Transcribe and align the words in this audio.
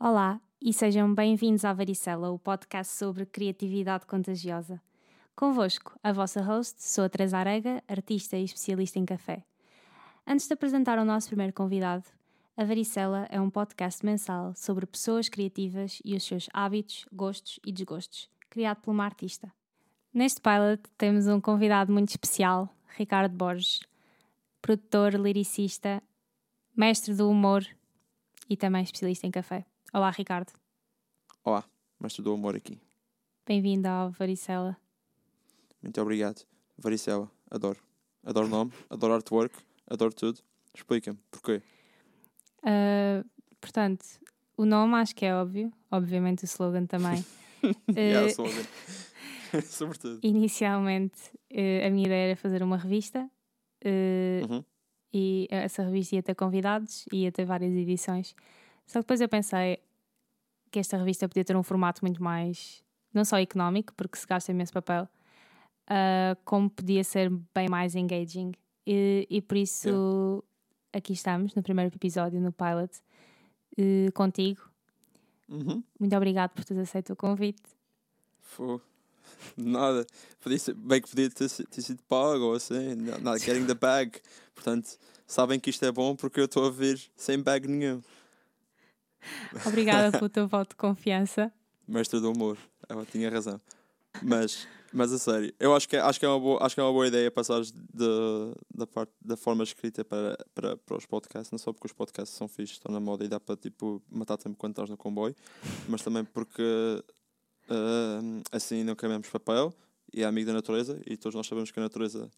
Olá 0.00 0.40
e 0.62 0.72
sejam 0.72 1.12
bem-vindos 1.12 1.64
à 1.64 1.72
Varicela, 1.72 2.30
o 2.30 2.38
podcast 2.38 2.94
sobre 2.94 3.26
criatividade 3.26 4.06
contagiosa. 4.06 4.80
Convosco, 5.34 5.98
a 6.04 6.12
vossa 6.12 6.40
host, 6.40 6.80
sou 6.84 7.02
a 7.02 7.08
Teresa 7.08 7.38
Arega, 7.38 7.82
artista 7.88 8.36
e 8.36 8.44
especialista 8.44 9.00
em 9.00 9.04
café. 9.04 9.42
Antes 10.24 10.46
de 10.46 10.54
apresentar 10.54 11.00
o 11.00 11.04
nosso 11.04 11.26
primeiro 11.26 11.52
convidado, 11.52 12.04
a 12.56 12.62
Varicela 12.62 13.26
é 13.28 13.40
um 13.40 13.50
podcast 13.50 14.06
mensal 14.06 14.54
sobre 14.54 14.86
pessoas 14.86 15.28
criativas 15.28 16.00
e 16.04 16.14
os 16.14 16.22
seus 16.22 16.48
hábitos, 16.54 17.04
gostos 17.12 17.58
e 17.66 17.72
desgostos, 17.72 18.30
criado 18.48 18.80
por 18.80 18.92
uma 18.92 19.04
artista. 19.04 19.52
Neste 20.14 20.40
pilot 20.40 20.80
temos 20.96 21.26
um 21.26 21.40
convidado 21.40 21.92
muito 21.92 22.10
especial, 22.10 22.72
Ricardo 22.96 23.34
Borges, 23.34 23.80
produtor, 24.62 25.14
liricista, 25.14 26.00
mestre 26.76 27.14
do 27.14 27.28
humor 27.28 27.66
e 28.48 28.56
também 28.56 28.84
especialista 28.84 29.26
em 29.26 29.32
café. 29.32 29.66
Olá, 29.92 30.10
Ricardo. 30.10 30.52
Olá, 31.44 31.64
mestre 32.00 32.22
do 32.22 32.34
humor 32.34 32.54
aqui. 32.56 32.78
Bem-vindo 33.46 33.88
ao 33.88 34.10
Varicela. 34.10 34.76
Muito 35.82 36.00
obrigado. 36.00 36.44
Varicela, 36.76 37.30
adoro. 37.50 37.78
Adoro 38.24 38.46
o 38.46 38.50
nome, 38.50 38.72
adoro 38.90 39.14
artwork, 39.14 39.54
adoro 39.86 40.12
tudo. 40.12 40.40
Explica-me, 40.74 41.18
porquê? 41.30 41.62
Uh, 42.62 43.24
portanto, 43.60 44.04
o 44.56 44.64
nome 44.64 44.94
acho 44.96 45.14
que 45.14 45.24
é 45.24 45.34
óbvio, 45.34 45.72
obviamente 45.90 46.44
o 46.44 46.46
slogan 46.46 46.86
também. 46.86 47.24
yeah, 47.96 48.26
Uh, 48.26 48.28
slogan. 48.28 48.66
Sobretudo. 49.64 50.20
Inicialmente, 50.22 51.18
uh, 51.52 51.86
a 51.86 51.90
minha 51.90 52.06
ideia 52.06 52.26
era 52.30 52.36
fazer 52.36 52.62
uma 52.62 52.76
revista 52.76 53.28
uh, 53.84 54.52
Uhum. 54.52 54.64
e 55.12 55.48
essa 55.50 55.82
revista 55.82 56.16
ia 56.16 56.22
ter 56.22 56.34
convidados, 56.34 57.06
ia 57.12 57.32
ter 57.32 57.44
várias 57.46 57.72
edições. 57.72 58.34
Só 58.88 59.00
que 59.00 59.04
depois 59.04 59.20
eu 59.20 59.28
pensei 59.28 59.78
que 60.70 60.78
esta 60.78 60.96
revista 60.96 61.28
podia 61.28 61.44
ter 61.44 61.54
um 61.56 61.62
formato 61.62 62.02
muito 62.02 62.22
mais, 62.22 62.82
não 63.12 63.24
só 63.24 63.38
económico, 63.38 63.92
porque 63.94 64.18
se 64.18 64.26
gasta 64.26 64.50
imenso 64.50 64.72
papel, 64.72 65.06
uh, 65.88 66.36
como 66.44 66.70
podia 66.70 67.04
ser 67.04 67.30
bem 67.54 67.68
mais 67.68 67.94
engaging. 67.94 68.52
E, 68.86 69.26
e 69.28 69.42
por 69.42 69.58
isso 69.58 70.42
aqui 70.90 71.12
estamos, 71.12 71.54
no 71.54 71.62
primeiro 71.62 71.94
episódio, 71.94 72.40
no 72.40 72.50
pilot, 72.50 72.98
uh, 73.78 74.12
contigo. 74.14 74.62
Uhum. 75.50 75.84
Muito 76.00 76.16
obrigado 76.16 76.50
por 76.52 76.64
teres 76.64 76.82
aceito 76.82 77.12
o 77.12 77.16
convite. 77.16 77.62
Fô. 78.40 78.80
Nada. 79.56 80.06
Podia 80.40 80.58
ser, 80.58 80.74
bem 80.74 81.02
que 81.02 81.10
podia 81.10 81.28
ter, 81.28 81.50
ter 81.50 81.82
sido 81.82 82.02
pago 82.04 82.44
ou 82.44 82.54
assim. 82.54 82.94
Not 82.94 83.44
getting 83.44 83.66
the 83.66 83.74
bag. 83.74 84.18
Portanto, 84.54 84.98
sabem 85.26 85.60
que 85.60 85.68
isto 85.68 85.84
é 85.84 85.92
bom 85.92 86.16
porque 86.16 86.40
eu 86.40 86.46
estou 86.46 86.66
a 86.66 86.70
vir 86.70 86.98
sem 87.14 87.38
bag 87.42 87.68
nenhum. 87.68 88.00
Obrigada 89.66 90.12
pelo 90.18 90.28
teu 90.28 90.46
voto 90.48 90.70
de 90.70 90.76
confiança. 90.76 91.52
Mestre 91.86 92.20
do 92.20 92.32
humor. 92.32 92.58
Ela 92.88 93.04
tinha 93.06 93.30
razão. 93.30 93.60
Mas, 94.22 94.66
mas 94.92 95.12
a 95.12 95.18
sério, 95.18 95.52
eu 95.60 95.74
acho 95.76 95.88
que, 95.88 95.96
é- 95.96 96.00
acho 96.00 96.18
que, 96.18 96.26
é, 96.26 96.28
uma 96.28 96.40
boa, 96.40 96.64
acho 96.64 96.74
que 96.74 96.80
é 96.80 96.84
uma 96.84 96.92
boa 96.92 97.06
ideia 97.06 97.30
passar 97.30 97.60
da, 98.74 98.86
parte, 98.86 99.12
da 99.20 99.36
forma 99.36 99.62
escrita 99.62 100.04
para, 100.04 100.36
para, 100.54 100.76
para 100.76 100.96
os 100.96 101.06
podcasts, 101.06 101.50
não 101.52 101.58
só 101.58 101.72
porque 101.72 101.86
os 101.86 101.92
podcasts 101.92 102.36
são 102.36 102.48
fixos, 102.48 102.76
estão 102.78 102.92
na 102.92 102.98
moda 102.98 103.24
e 103.24 103.28
dá 103.28 103.38
para 103.38 103.56
tipo, 103.56 104.02
matar 104.10 104.36
tempo 104.38 104.56
quando 104.56 104.72
estás 104.72 104.90
no 104.90 104.96
comboio, 104.96 105.36
mas 105.88 106.02
também 106.02 106.24
porque 106.24 106.62
ah, 107.68 108.20
assim 108.50 108.82
não 108.82 108.96
queimamos 108.96 109.28
papel 109.28 109.72
e 110.12 110.22
é 110.22 110.26
amigo 110.26 110.46
da 110.48 110.54
natureza 110.54 111.00
e 111.06 111.16
todos 111.16 111.34
nós 111.36 111.46
sabemos 111.46 111.70
que 111.70 111.78
a 111.78 111.82
natureza 111.82 112.28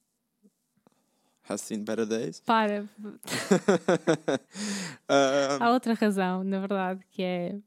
has 1.48 1.60
seen 1.62 1.82
better 1.82 2.04
days. 2.04 2.40
Para, 2.40 2.84
Ah, 5.10 5.58
há 5.60 5.70
outra 5.72 5.94
razão, 5.94 6.44
na 6.44 6.60
verdade, 6.60 7.04
que 7.10 7.22
é 7.22 7.58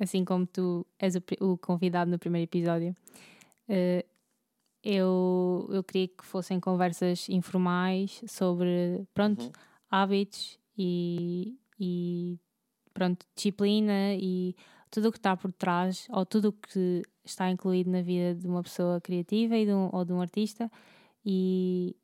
assim 0.00 0.24
como 0.24 0.46
tu 0.46 0.86
és 0.98 1.14
o, 1.16 1.22
o 1.40 1.58
convidado 1.58 2.10
no 2.10 2.18
primeiro 2.18 2.44
episódio. 2.44 2.94
eh, 3.68 4.04
eu, 4.84 5.68
eu 5.72 5.84
queria 5.84 6.08
que 6.08 6.24
fossem 6.24 6.60
conversas 6.60 7.28
informais 7.28 8.22
sobre, 8.28 9.06
pronto, 9.14 9.44
Uhum. 9.44 9.52
hábitos 9.90 10.58
e, 10.76 11.56
e 11.78 12.38
pronto, 12.94 13.26
disciplina 13.36 14.14
e 14.14 14.56
tudo 14.90 15.08
o 15.08 15.12
que 15.12 15.18
está 15.18 15.36
por 15.36 15.52
trás 15.52 16.08
ou 16.10 16.26
tudo 16.26 16.48
o 16.48 16.52
que 16.52 17.02
está 17.24 17.50
incluído 17.50 17.90
na 17.90 18.02
vida 18.02 18.34
de 18.34 18.48
uma 18.48 18.62
pessoa 18.62 19.00
criativa 19.00 19.56
e 19.56 19.66
de 19.66 19.72
um, 19.72 19.88
ou 19.92 20.04
de 20.04 20.12
um 20.12 20.20
artista 20.20 20.70
e, 21.24 21.96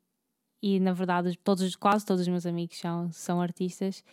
e 0.61 0.79
na 0.79 0.93
verdade 0.93 1.29
os- 1.29 1.37
todos, 1.37 1.75
quase 1.75 2.05
todos 2.05 2.21
os 2.21 2.27
meus 2.27 2.45
amigos 2.45 2.77
são, 2.79 3.11
são 3.11 3.41
artistas 3.41 4.03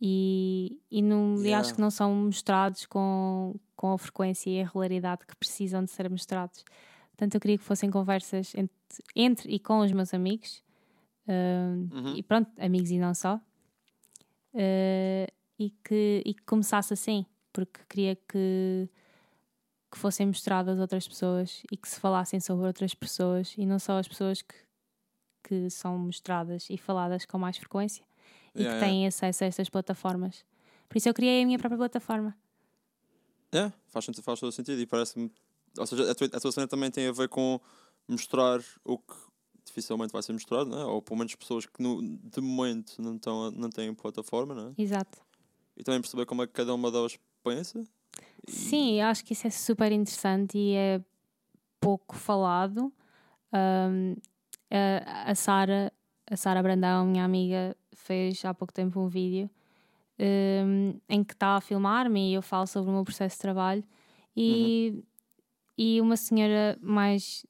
e, 0.00 0.80
e, 0.90 1.02
não, 1.02 1.44
e 1.46 1.54
Yeah. 1.54 1.60
acho 1.60 1.74
que 1.74 1.80
não 1.80 1.90
são 1.90 2.14
mostrados 2.14 2.86
com, 2.86 3.54
com 3.76 3.92
a 3.92 3.98
frequência 3.98 4.50
e 4.50 4.60
a 4.60 4.64
regularidade 4.66 5.26
que 5.26 5.36
precisam 5.36 5.84
de 5.84 5.90
ser 5.90 6.08
mostrados. 6.10 6.64
Portanto, 7.10 7.34
eu 7.34 7.40
queria 7.40 7.58
que 7.58 7.64
fossem 7.64 7.90
conversas 7.90 8.54
entre, 8.54 8.76
entre 9.16 9.52
e 9.54 9.58
com 9.58 9.80
os 9.80 9.92
meus 9.92 10.14
amigos, 10.14 10.62
hum, 11.28 11.90
Uhum. 11.92 12.16
e 12.16 12.22
pronto, 12.22 12.50
amigos 12.60 12.90
e 12.90 12.98
não 12.98 13.14
só, 13.14 13.40
eh, 14.54 15.26
e, 15.58 15.70
que, 15.84 16.22
e 16.24 16.34
que 16.34 16.42
começasse 16.44 16.92
assim, 16.94 17.26
porque 17.52 17.80
queria 17.88 18.16
que, 18.16 18.88
que 19.90 19.98
fossem 19.98 20.26
mostradas 20.26 20.78
outras 20.78 21.06
pessoas 21.08 21.62
e 21.70 21.76
que 21.76 21.88
se 21.88 21.98
falassem 22.00 22.40
sobre 22.40 22.66
outras 22.66 22.94
pessoas 22.94 23.54
e 23.56 23.64
não 23.66 23.78
só 23.78 23.98
as 23.98 24.08
pessoas 24.08 24.42
que, 24.42 24.54
que 25.44 25.70
são 25.70 25.98
mostradas 25.98 26.68
e 26.70 26.78
faladas 26.78 27.26
com 27.26 27.38
mais 27.38 27.58
frequência 27.58 28.04
e 28.58 28.62
Yeah, 28.62 28.78
que 28.78 28.84
yeah. 28.84 28.86
têm 28.86 29.06
acesso 29.06 29.44
a 29.44 29.46
estas 29.46 29.68
plataformas. 29.68 30.44
Por 30.88 30.98
isso 30.98 31.08
eu 31.08 31.14
criei 31.14 31.42
a 31.42 31.46
minha 31.46 31.58
própria 31.58 31.78
plataforma. 31.78 32.36
É, 33.52 33.72
faz, 33.88 34.06
faz 34.22 34.40
todo 34.40 34.52
sentido 34.52 34.80
e 34.80 34.86
parece-me. 34.86 35.30
Ou 35.78 35.86
seja, 35.86 36.10
a 36.10 36.14
tua, 36.14 36.26
a 36.32 36.40
tua 36.40 36.52
cena 36.52 36.66
também 36.68 36.90
tem 36.90 37.06
a 37.06 37.12
ver 37.12 37.28
com 37.28 37.60
mostrar 38.06 38.60
o 38.84 38.98
que 38.98 39.14
dificilmente 39.64 40.12
vai 40.12 40.22
ser 40.22 40.32
mostrado, 40.32 40.68
né? 40.70 40.82
ou 40.84 41.00
pelo 41.02 41.18
menos 41.18 41.34
pessoas 41.34 41.66
que 41.66 41.82
no, 41.82 42.00
de 42.02 42.40
momento 42.40 43.00
não, 43.00 43.16
estão, 43.16 43.50
não 43.50 43.68
têm 43.70 43.94
plataforma, 43.94 44.54
né? 44.54 44.74
Exato. 44.78 45.18
e 45.76 45.82
também 45.84 46.00
perceber 46.00 46.24
como 46.24 46.42
é 46.42 46.46
que 46.46 46.52
cada 46.54 46.74
uma 46.74 46.90
delas 46.90 47.18
pensa. 47.44 47.82
E- 48.46 48.50
Sim, 48.50 49.00
acho 49.02 49.22
que 49.24 49.34
isso 49.34 49.46
é 49.46 49.50
super 49.50 49.92
interessante 49.92 50.56
e 50.56 50.74
é 50.74 51.00
pouco 51.78 52.16
falado. 52.16 52.90
Um, 53.52 54.16
a, 54.70 55.30
a 55.30 55.34
Sara, 55.34 55.92
a 56.30 56.36
Sara 56.36 56.62
Brandão, 56.62 57.06
minha 57.06 57.24
amiga, 57.24 57.76
fez 57.92 58.44
há 58.44 58.52
pouco 58.52 58.72
tempo 58.72 59.00
um 59.00 59.08
vídeo 59.08 59.50
um, 60.18 60.98
em 61.08 61.22
que 61.22 61.32
está 61.32 61.56
a 61.56 61.60
filmar-me 61.60 62.30
e 62.30 62.34
eu 62.34 62.42
falo 62.42 62.66
sobre 62.66 62.90
o 62.90 62.94
meu 62.94 63.04
processo 63.04 63.36
de 63.36 63.40
trabalho. 63.40 63.84
E, 64.36 65.02
e 65.76 66.00
uma 66.00 66.16
senhora 66.16 66.78
mais 66.80 67.46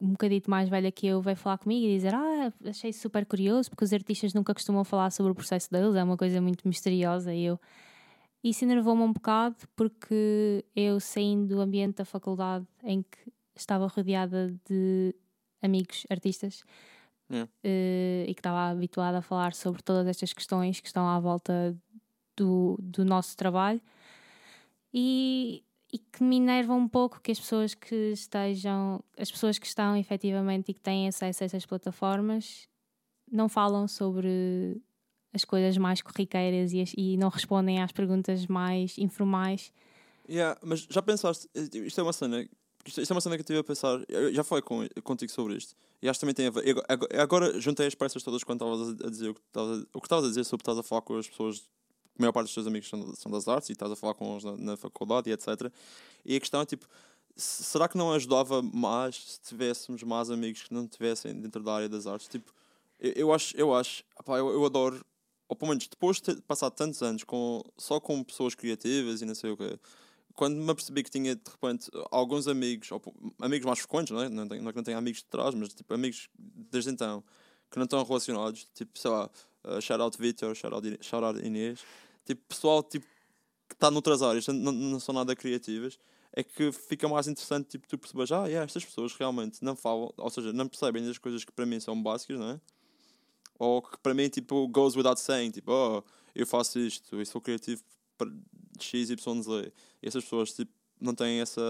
um 0.00 0.10
bocadito 0.10 0.50
mais 0.50 0.68
velha 0.68 0.92
que 0.92 1.06
eu 1.06 1.22
veio 1.22 1.36
falar 1.36 1.56
comigo 1.56 1.86
e 1.86 1.94
dizer 1.96 2.14
ah, 2.14 2.52
achei 2.66 2.92
super 2.92 3.24
curioso 3.24 3.70
porque 3.70 3.84
os 3.84 3.92
artistas 3.92 4.34
nunca 4.34 4.52
costumam 4.52 4.84
falar 4.84 5.10
sobre 5.10 5.32
o 5.32 5.34
processo 5.34 5.70
deles, 5.70 5.94
é 5.94 6.04
uma 6.04 6.16
coisa 6.16 6.40
muito 6.40 6.68
misteriosa. 6.68 7.34
E 7.34 7.44
eu 7.44 7.58
isso 8.44 8.64
enervou-me 8.64 9.02
um 9.02 9.12
bocado 9.12 9.56
porque 9.74 10.64
eu 10.74 11.00
saindo 11.00 11.56
do 11.56 11.60
ambiente 11.60 11.96
da 11.96 12.04
faculdade 12.04 12.66
em 12.84 13.02
que 13.02 13.32
estava 13.56 13.86
rodeada 13.86 14.54
de 14.68 15.14
amigos 15.62 16.06
artistas 16.10 16.62
Yeah. 17.30 17.50
eh, 17.64 18.24
e 18.28 18.34
que 18.34 18.40
estava 18.40 18.70
habituada 18.70 19.18
a 19.18 19.22
falar 19.22 19.52
sobre 19.54 19.82
todas 19.82 20.06
estas 20.06 20.32
questões 20.32 20.80
que 20.80 20.86
estão 20.86 21.08
à 21.08 21.18
volta 21.18 21.76
do, 22.36 22.78
do 22.80 23.04
nosso 23.04 23.36
trabalho 23.36 23.80
e, 24.92 25.64
e 25.92 25.98
que 25.98 26.22
me 26.22 26.36
enerva 26.36 26.74
um 26.74 26.88
pouco 26.88 27.20
que 27.20 27.30
as 27.32 27.38
pessoas 27.40 27.74
que 27.74 27.94
estejam, 28.12 29.02
as 29.18 29.30
pessoas 29.30 29.58
que 29.58 29.66
estão 29.66 29.96
efetivamente 29.96 30.70
e 30.70 30.74
que 30.74 30.80
têm 30.80 31.08
acesso 31.08 31.42
a 31.42 31.46
estas 31.46 31.66
plataformas 31.66 32.68
não 33.30 33.48
falam 33.48 33.88
sobre 33.88 34.80
as 35.32 35.44
coisas 35.44 35.76
mais 35.76 36.00
corriqueiras 36.00 36.72
e, 36.72 36.80
as- 36.80 36.94
e 36.96 37.16
não 37.16 37.28
respondem 37.28 37.82
às 37.82 37.92
perguntas 37.92 38.46
mais 38.46 38.96
informais. 38.98 39.72
Yeah, 40.28 40.58
mas 40.62 40.86
já 40.90 41.02
pensaste, 41.02 41.48
isto 41.54 42.00
é 42.00 42.02
uma 42.02 42.12
cena, 42.12 42.48
isto, 42.88 43.00
isto 43.00 43.10
é 43.10 43.14
uma 43.14 43.20
cena 43.20 43.36
que 43.36 43.40
eu 43.40 43.44
estive 43.44 43.58
a 43.58 43.64
pensar, 43.64 44.00
eu 44.08 44.32
já 44.34 44.44
falei 44.44 44.62
com, 44.62 44.86
contigo 45.02 45.30
sobre 45.32 45.56
isto, 45.56 45.74
e 46.02 46.08
acho 46.08 46.18
que 46.18 46.20
também 46.20 46.34
tem 46.34 46.46
a 46.46 46.50
ver, 46.50 46.66
eu 46.66 46.82
agora, 47.20 47.60
juntei 47.60 47.86
as 47.86 47.94
peças 47.94 48.22
todas 48.22 48.42
quando 48.44 48.64
estavas 48.64 49.04
a 49.06 49.10
dizer 49.10 49.30
o 49.30 49.34
que 49.34 49.40
estavas 50.00 50.24
a- 50.24 50.26
a 50.26 50.28
dizer 50.28 50.44
sobre 50.44 50.62
estás 50.62 50.78
a 50.78 50.82
falar 50.82 51.02
com 51.02 51.16
as 51.18 51.28
pessoas, 51.28 51.64
a 52.18 52.22
maior 52.22 52.32
parte 52.32 52.46
dos 52.46 52.54
teus 52.54 52.66
amigos 52.66 52.88
são, 52.88 53.14
são 53.14 53.30
das 53.30 53.46
artes 53.48 53.68
e 53.68 53.72
estás 53.72 53.90
a 53.92 53.96
falar 53.96 54.14
com 54.14 54.32
eles 54.32 54.44
na, 54.44 54.56
na 54.56 54.76
faculdade 54.76 55.28
e 55.28 55.32
etc. 55.32 55.70
E 56.24 56.36
a 56.36 56.40
questão 56.40 56.60
é 56.60 56.66
tipo, 56.66 56.86
se- 57.36 57.62
será 57.64 57.88
que 57.88 57.96
não 57.98 58.12
ajudava 58.12 58.62
mais 58.62 59.16
se 59.16 59.40
tivéssemos 59.42 60.02
mais 60.02 60.30
amigos 60.30 60.62
que 60.62 60.72
não 60.72 60.84
estivessem 60.84 61.38
dentro 61.40 61.62
da 61.62 61.74
área 61.74 61.88
das 61.88 62.06
artes? 62.06 62.28
Tipo, 62.28 62.52
eu, 62.98 63.12
eu 63.12 63.32
acho, 63.34 63.56
eu 63.56 63.74
acho, 63.74 64.02
opá, 64.18 64.38
eu, 64.38 64.48
eu 64.50 64.64
adoro, 64.64 65.04
ou 65.48 65.54
pelo 65.54 65.68
menos 65.70 65.86
depois 65.86 66.16
de 66.16 66.22
ter 66.22 66.40
passado 66.42 66.72
tantos 66.74 67.02
anos 67.02 67.22
com, 67.22 67.62
só 67.76 68.00
com 68.00 68.24
pessoas 68.24 68.54
criativas 68.54 69.20
e 69.20 69.26
não 69.26 69.34
sei 69.34 69.50
o 69.50 69.56
quê, 69.56 69.78
quando 70.36 70.56
me 70.56 70.70
apercebi 70.70 71.02
que 71.02 71.10
tinha 71.10 71.34
de 71.34 71.50
repente 71.50 71.90
alguns 72.10 72.46
amigos, 72.46 72.92
ou, 72.92 73.02
amigos 73.40 73.66
mais 73.66 73.78
frequentes, 73.78 74.12
não 74.12 74.22
é? 74.22 74.28
Não, 74.28 74.46
tenho, 74.46 74.62
não 74.62 74.70
é 74.70 74.72
não 74.74 74.82
tenho 74.82 74.98
amigos 74.98 75.20
de 75.20 75.26
trás, 75.26 75.54
mas 75.54 75.72
tipo 75.72 75.92
amigos 75.94 76.28
desde 76.38 76.90
então 76.90 77.24
que 77.70 77.78
não 77.78 77.84
estão 77.84 78.04
relacionados, 78.04 78.68
tipo, 78.74 78.96
sei 78.96 79.10
lá, 79.10 79.28
uh, 79.64 79.80
shout 79.80 80.00
out 80.00 80.16
Vitor, 80.16 80.54
shout 80.54 80.72
out, 80.72 80.86
Ini- 80.86 80.98
shout 81.00 81.24
out 81.24 81.44
Inês, 81.44 81.80
tipo, 82.24 82.40
pessoal 82.46 82.82
tipo, 82.82 83.06
que 83.68 83.74
está 83.74 83.90
noutras 83.90 84.22
áreas, 84.22 84.46
não, 84.46 84.70
não 84.72 85.00
são 85.00 85.14
nada 85.14 85.34
criativas, 85.34 85.98
é 86.32 86.44
que 86.44 86.70
fica 86.70 87.08
mais 87.08 87.26
interessante 87.26 87.70
tipo, 87.70 87.88
tu 87.88 87.98
percebes, 87.98 88.30
ah, 88.30 88.46
yeah, 88.46 88.64
estas 88.64 88.84
pessoas 88.84 89.14
realmente 89.14 89.64
não 89.64 89.74
falam, 89.74 90.12
ou 90.16 90.30
seja, 90.30 90.52
não 90.52 90.68
percebem 90.68 91.08
as 91.08 91.18
coisas 91.18 91.44
que 91.44 91.50
para 91.50 91.66
mim 91.66 91.80
são 91.80 92.00
básicas, 92.00 92.38
não 92.38 92.50
é? 92.50 92.60
Ou 93.58 93.80
que 93.80 93.98
para 93.98 94.12
mim, 94.12 94.28
tipo, 94.28 94.68
goes 94.68 94.94
without 94.94 95.18
saying, 95.18 95.50
tipo, 95.50 95.72
oh, 95.72 96.02
eu 96.34 96.46
faço 96.46 96.78
isto, 96.78 97.16
eu 97.16 97.24
sou 97.24 97.40
criativo 97.40 97.82
para 98.72 98.82
X, 98.82 99.10
Y, 99.10 99.42
Z. 99.42 99.72
E 100.02 100.08
essas 100.08 100.24
pessoas, 100.24 100.52
tipo, 100.52 100.72
não 101.00 101.14
têm 101.14 101.40
essa. 101.40 101.60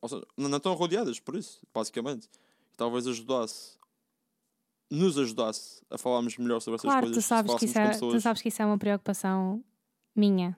Ou 0.00 0.08
seja, 0.08 0.26
não, 0.36 0.48
não 0.48 0.56
estão 0.58 0.74
rodeadas 0.74 1.20
por 1.20 1.36
isso, 1.36 1.60
basicamente. 1.74 2.28
E 2.72 2.76
talvez 2.76 3.06
ajudasse. 3.06 3.76
Nos 4.88 5.18
ajudasse 5.18 5.82
a 5.90 5.98
falarmos 5.98 6.38
melhor 6.38 6.60
sobre 6.60 6.76
essas 6.76 6.88
claro, 6.88 7.06
coisas. 7.06 7.24
tu 7.24 7.26
sabes, 7.26 7.54
que 7.56 7.64
isso 7.64 7.78
é, 7.78 7.88
pessoas... 7.88 8.14
tu 8.14 8.20
sabes 8.20 8.42
que 8.42 8.48
isso 8.48 8.62
é 8.62 8.66
uma 8.66 8.78
preocupação 8.78 9.64
minha. 10.14 10.56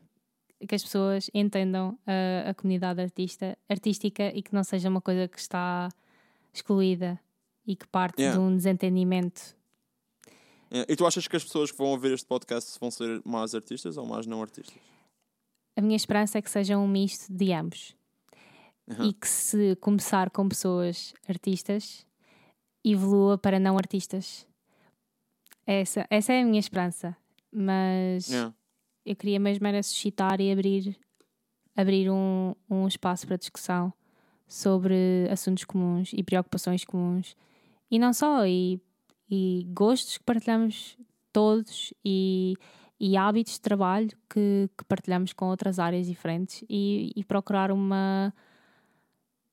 Que 0.69 0.75
as 0.75 0.83
pessoas 0.83 1.31
entendam 1.33 1.99
a, 2.07 2.51
a 2.51 2.55
comunidade 2.55 3.01
artista, 3.01 3.57
artística 3.69 4.27
e 4.35 4.43
que 4.43 4.53
não 4.53 4.63
seja 4.63 4.89
uma 4.91 5.01
coisa 5.01 5.27
que 5.29 5.39
está 5.39 5.89
excluída 6.53 7.19
e 7.67 7.75
que 7.77 7.87
parte 7.87 8.21
yeah. 8.21 8.39
de 8.39 8.45
um 8.45 8.55
desentendimento. 8.55 9.57
Yeah. 10.71 10.93
E 10.93 10.97
tu 10.97 11.07
achas 11.07 11.27
que 11.27 11.37
as 11.37 11.45
pessoas 11.45 11.71
que 11.71 11.79
vão 11.79 11.89
ouvir 11.89 12.13
este 12.13 12.27
podcast 12.27 12.79
vão 12.79 12.91
ser 12.91 13.23
mais 13.25 13.55
artistas 13.55 13.97
ou 13.97 14.05
mais 14.05 14.27
não 14.27 14.43
artistas? 14.43 14.79
A 15.79 15.81
minha 15.81 15.95
esperança 15.95 16.39
é 16.39 16.43
que 16.43 16.51
seja 16.51 16.77
um 16.77 16.89
misto 16.89 17.33
de 17.33 17.53
ambos. 17.53 17.95
Uhum. 18.89 19.11
E 19.11 19.13
que 19.13 19.29
se 19.29 19.77
começar 19.77 20.29
com 20.29 20.49
pessoas 20.49 21.15
artistas, 21.29 22.05
evolua 22.85 23.39
para 23.39 23.61
não 23.61 23.77
artistas. 23.77 24.45
Essa, 25.65 26.05
essa 26.11 26.33
é 26.33 26.43
a 26.43 26.45
minha 26.45 26.59
esperança. 26.59 27.17
Mas 27.53 28.29
yeah. 28.29 28.53
eu 29.07 29.15
queria 29.15 29.39
mesmo 29.39 29.69
era 29.69 29.81
suscitar 29.81 30.41
e 30.41 30.51
abrir, 30.51 30.99
abrir 31.77 32.11
um, 32.11 32.57
um 32.69 32.89
espaço 32.89 33.25
para 33.25 33.37
discussão 33.37 33.93
sobre 34.49 35.29
assuntos 35.31 35.63
comuns 35.63 36.11
e 36.13 36.25
preocupações 36.25 36.85
comuns. 36.85 37.37
E 37.89 38.01
não 38.01 38.13
só, 38.13 38.45
e, 38.45 38.81
e 39.31 39.65
gostos 39.69 40.19
que 40.19 40.25
partilhamos 40.25 40.99
todos 41.33 41.95
e, 42.05 42.57
e 43.01 43.17
hábitos 43.17 43.55
de 43.55 43.61
trabalho 43.61 44.11
que, 44.29 44.69
que 44.77 44.85
partilhamos 44.85 45.33
com 45.33 45.47
outras 45.47 45.79
áreas 45.79 46.07
diferentes 46.07 46.65
e, 46.69 47.13
e 47.15 47.25
procurar 47.25 47.71
uma 47.71 48.33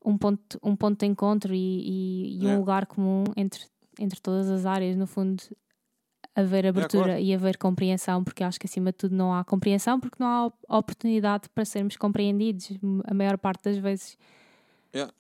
um 0.04 0.18
ponto, 0.18 0.60
um 0.64 0.76
ponto 0.76 1.00
de 1.00 1.06
encontro 1.08 1.54
e, 1.54 1.58
e, 1.58 2.44
e 2.44 2.48
um 2.48 2.60
lugar 2.60 2.86
comum 2.86 3.24
entre, 3.36 3.62
entre 4.00 4.22
todas 4.22 4.50
as 4.50 4.66
áreas, 4.66 4.96
no 4.96 5.08
fundo, 5.08 5.44
haver 6.36 6.68
abertura 6.68 7.04
é, 7.04 7.08
claro. 7.14 7.22
e 7.22 7.34
haver 7.34 7.58
compreensão, 7.58 8.24
porque 8.24 8.44
acho 8.44 8.60
que 8.60 8.68
acima 8.68 8.92
de 8.92 8.98
tudo 8.98 9.16
não 9.16 9.34
há 9.34 9.44
compreensão, 9.44 10.00
porque 10.00 10.18
não 10.20 10.54
há 10.70 10.78
oportunidade 10.78 11.50
para 11.50 11.66
sermos 11.66 11.98
compreendidos 11.98 12.72
a 13.06 13.14
maior 13.14 13.38
parte 13.38 13.64
das 13.64 13.78
vezes. 13.78 14.18
Yeah. 14.94 15.12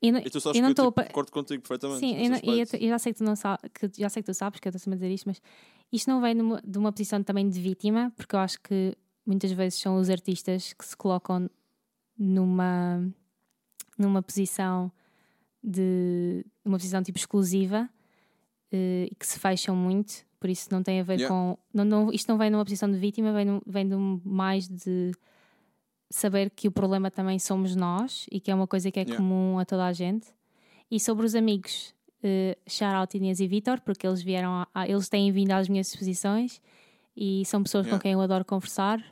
E, 0.00 0.08
e 0.08 0.30
tu 0.30 0.40
sabes 0.40 0.58
eu 0.58 0.66
não 0.66 0.74
que 0.74 0.80
eu 0.80 0.86
tipo, 0.86 1.04
concordo 1.08 1.32
contigo 1.32 1.62
perfeitamente. 1.62 2.00
Sim, 2.00 2.16
eu, 2.16 2.54
eu, 2.54 2.66
eu, 2.80 2.88
já 2.88 2.98
sei 2.98 3.12
que 3.12 3.18
tu 3.18 3.24
não 3.24 3.36
sabes, 3.36 3.70
que 3.74 3.90
já 3.98 4.08
sei 4.08 4.22
que 4.22 4.26
tu 4.26 4.34
sabes 4.34 4.58
que 4.58 4.66
eu 4.66 4.72
estou 4.74 4.90
a 4.90 4.94
dizer 4.94 5.10
isto, 5.10 5.26
mas 5.26 5.42
isto 5.92 6.08
não 6.10 6.20
vem 6.20 6.36
de 6.64 6.78
uma 6.78 6.92
posição 6.92 7.22
também 7.22 7.48
de 7.48 7.60
vítima, 7.60 8.12
porque 8.16 8.34
eu 8.34 8.40
acho 8.40 8.60
que 8.60 8.96
muitas 9.26 9.52
vezes 9.52 9.80
são 9.80 9.96
os 9.96 10.08
artistas 10.10 10.72
que 10.72 10.84
se 10.84 10.96
colocam 10.96 11.50
numa 12.18 13.02
numa 13.98 14.22
posição 14.22 14.90
de 15.62 16.44
uma 16.64 16.78
posição 16.78 17.02
tipo 17.02 17.18
exclusiva 17.18 17.88
uh, 18.72 19.04
e 19.10 19.14
que 19.18 19.26
se 19.26 19.38
fecham 19.38 19.76
muito, 19.76 20.24
por 20.38 20.48
isso 20.48 20.68
não 20.70 20.82
tem 20.82 21.00
a 21.00 21.02
ver 21.02 21.20
yeah. 21.20 21.28
com. 21.28 21.58
Não, 21.72 21.84
não, 21.84 22.12
isto 22.12 22.28
não 22.28 22.38
vem 22.38 22.50
numa 22.50 22.64
posição 22.64 22.90
de 22.90 22.98
vítima, 22.98 23.32
vem, 23.32 23.60
vem 23.66 23.88
de 23.88 23.96
mais 24.24 24.66
de 24.66 25.12
saber 26.08 26.50
que 26.50 26.66
o 26.66 26.72
problema 26.72 27.10
também 27.10 27.38
somos 27.38 27.76
nós 27.76 28.26
e 28.32 28.40
que 28.40 28.50
é 28.50 28.54
uma 28.54 28.66
coisa 28.66 28.90
que 28.90 28.98
é 28.98 29.02
yeah. 29.02 29.16
comum 29.16 29.58
a 29.58 29.64
toda 29.64 29.84
a 29.84 29.92
gente. 29.92 30.28
E 30.90 30.98
sobre 30.98 31.24
os 31.24 31.34
amigos, 31.34 31.94
uh, 32.24 32.70
shout 32.70 32.94
out 32.94 33.16
Inês 33.16 33.40
e 33.40 33.46
Vitor, 33.46 33.80
porque 33.80 34.06
eles 34.06 34.22
vieram 34.22 34.52
a, 34.52 34.68
a, 34.74 34.88
eles 34.88 35.08
têm 35.08 35.30
vindo 35.32 35.52
às 35.52 35.68
minhas 35.68 35.88
exposições 35.88 36.60
e 37.16 37.44
são 37.44 37.62
pessoas 37.62 37.86
yeah. 37.86 37.98
com 37.98 38.02
quem 38.02 38.12
eu 38.12 38.20
adoro 38.20 38.44
conversar 38.44 39.04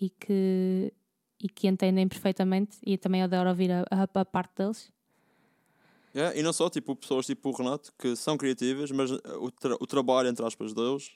e 0.00 0.10
que 0.10 0.92
e 1.40 1.48
que 1.48 1.68
entendem 1.68 2.08
perfeitamente 2.08 2.78
e 2.84 2.98
também 2.98 3.22
adoro 3.22 3.48
ouvir 3.48 3.70
a, 3.70 3.84
a, 3.90 4.20
a 4.20 4.24
parte 4.24 4.52
deles. 4.56 4.92
Yeah, 6.14 6.36
e 6.36 6.42
não 6.42 6.52
só, 6.52 6.68
tipo, 6.68 6.96
pessoas 6.96 7.26
tipo 7.26 7.50
o 7.50 7.52
Renato 7.52 7.92
que 7.96 8.16
são 8.16 8.36
criativas, 8.36 8.90
mas 8.90 9.10
o, 9.10 9.50
tra 9.52 9.76
o 9.78 9.86
trabalho, 9.86 10.28
entre 10.28 10.44
aspas, 10.44 10.72
deles, 10.72 11.12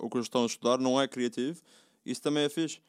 o 0.00 0.10
que 0.10 0.16
eles 0.16 0.26
estão 0.26 0.42
a 0.42 0.46
estudar, 0.46 0.78
não 0.78 1.00
é 1.00 1.06
criativo. 1.06 1.60
Isso 2.04 2.22
também 2.22 2.44
é 2.44 2.48
fixe. 2.48 2.80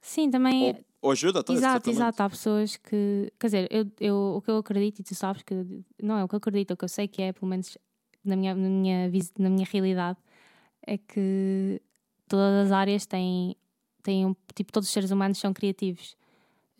Sim, 0.00 0.30
também. 0.30 0.68
Ou, 0.68 0.84
ou 1.02 1.10
ajuda 1.12 1.40
até. 1.40 1.52
Exato, 1.52 1.90
exato. 1.90 2.22
Há 2.22 2.30
pessoas 2.30 2.76
que. 2.76 3.32
Quer 3.38 3.46
dizer, 3.46 3.68
eu, 3.70 3.86
eu, 4.00 4.34
o 4.36 4.42
que 4.42 4.50
eu 4.50 4.58
acredito, 4.58 5.00
e 5.00 5.02
tu 5.02 5.14
sabes 5.14 5.42
que. 5.42 5.54
Não 6.02 6.18
é 6.18 6.24
o 6.24 6.28
que 6.28 6.34
eu 6.34 6.38
acredito, 6.38 6.72
o 6.72 6.76
que 6.76 6.84
eu 6.84 6.88
sei 6.88 7.08
que 7.08 7.22
é, 7.22 7.32
pelo 7.32 7.48
menos 7.48 7.76
na 8.24 8.36
minha, 8.36 8.54
na 8.54 8.68
minha, 8.68 9.10
na 9.38 9.50
minha 9.50 9.66
realidade, 9.70 10.18
é 10.86 10.98
que 10.98 11.80
todas 12.26 12.66
as 12.66 12.72
áreas 12.72 13.06
têm 13.06 13.56
têm 14.02 14.24
um, 14.24 14.34
tipo, 14.54 14.72
todos 14.72 14.88
os 14.88 14.92
seres 14.92 15.10
humanos 15.10 15.38
são 15.38 15.52
criativos. 15.52 16.16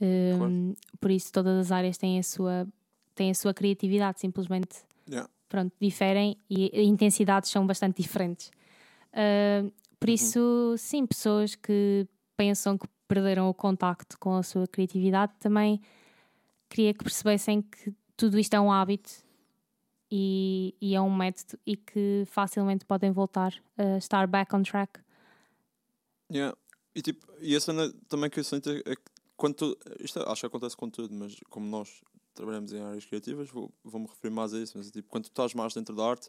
Um. 0.00 0.74
Por 1.00 1.10
isso 1.10 1.32
todas 1.32 1.58
as 1.58 1.72
áreas 1.72 1.98
têm 1.98 2.18
a 2.18 2.22
sua, 2.22 2.66
têm 3.14 3.30
a 3.30 3.34
sua 3.34 3.52
criatividade, 3.52 4.20
simplesmente 4.20 4.78
yeah. 5.08 5.28
pronto, 5.48 5.74
diferem 5.80 6.36
e 6.48 6.82
intensidades 6.82 7.50
são 7.50 7.66
bastante 7.66 8.00
diferentes. 8.02 8.50
Uh, 9.12 9.70
por 9.98 10.08
uhum. 10.08 10.14
isso, 10.14 10.74
sim, 10.78 11.04
pessoas 11.04 11.54
que 11.54 12.06
pensam 12.36 12.78
que 12.78 12.86
perderam 13.08 13.48
o 13.48 13.54
contacto 13.54 14.18
com 14.18 14.36
a 14.36 14.42
sua 14.42 14.68
criatividade 14.68 15.32
também 15.40 15.80
queria 16.68 16.92
que 16.92 17.02
percebessem 17.02 17.62
que 17.62 17.92
tudo 18.16 18.38
isto 18.38 18.54
é 18.54 18.60
um 18.60 18.70
hábito 18.70 19.10
e, 20.10 20.74
e, 20.80 20.94
é 20.94 21.00
um 21.00 21.14
método 21.14 21.58
e 21.66 21.76
que 21.76 22.24
facilmente 22.26 22.84
podem 22.84 23.10
voltar 23.10 23.54
a 23.76 23.96
estar 23.96 24.26
back 24.26 24.54
on 24.54 24.62
track. 24.62 25.00
Yeah. 26.30 26.56
E 26.94 27.02
tipo, 27.02 27.26
e 27.40 27.54
a 27.56 27.60
cena 27.60 27.92
também 28.08 28.28
que 28.30 28.40
eu 28.40 28.44
sinto 28.44 28.70
é 28.70 28.96
que 28.96 29.02
quando 29.36 29.54
tu, 29.54 29.78
isto 30.00 30.20
acho 30.20 30.40
que 30.40 30.46
acontece 30.46 30.76
com 30.76 30.90
tudo, 30.90 31.14
mas 31.14 31.36
como 31.48 31.66
nós 31.66 32.02
trabalhamos 32.34 32.72
em 32.72 32.80
áreas 32.80 33.04
criativas, 33.04 33.48
vou, 33.48 33.72
vou 33.84 34.00
me 34.00 34.06
referir 34.06 34.32
mais 34.32 34.52
a 34.52 34.58
isso, 34.58 34.76
mas 34.76 34.90
tipo, 34.90 35.08
quando 35.08 35.24
tu 35.24 35.30
estás 35.30 35.54
mais 35.54 35.74
dentro 35.74 35.94
da 35.94 36.04
arte, 36.04 36.28